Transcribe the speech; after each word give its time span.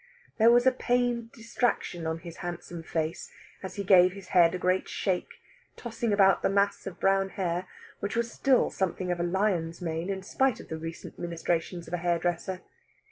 There 0.39 0.49
was 0.49 0.65
a 0.65 0.71
pained 0.71 1.31
distraction 1.31 2.07
on 2.07 2.17
his 2.25 2.37
handsome 2.37 2.81
face 2.81 3.29
as 3.61 3.75
he 3.75 3.83
gave 3.83 4.13
his 4.13 4.29
head 4.29 4.55
a 4.55 4.57
great 4.57 4.89
shake, 4.89 5.29
tossing 5.77 6.11
about 6.11 6.41
the 6.41 6.49
mass 6.49 6.87
of 6.87 6.99
brown 6.99 7.29
hair, 7.29 7.67
which 7.99 8.15
was 8.15 8.31
still 8.31 8.71
something 8.71 9.11
of 9.11 9.19
a 9.19 9.23
lion's 9.23 9.79
mane, 9.79 10.09
in 10.09 10.23
spite 10.23 10.59
of 10.59 10.69
the 10.69 10.77
recent 10.79 11.19
ministrations 11.19 11.87
of 11.87 11.93
a 11.93 11.97
hairdresser. 11.97 12.61